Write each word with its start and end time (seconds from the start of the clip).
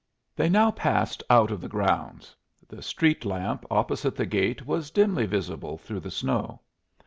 They 0.35 0.45
had 0.45 0.53
now 0.53 0.71
passed 0.71 1.21
out 1.29 1.51
of 1.51 1.61
the 1.61 1.67
grounds; 1.67 2.35
the 2.67 2.81
street 2.81 3.23
lamp 3.23 3.63
opposite 3.69 4.15
the 4.15 4.25
gate 4.25 4.65
was 4.65 4.89
dimly 4.89 5.27
visible 5.27 5.77
through 5.77 5.99
the 5.99 6.09
snow. 6.09 6.61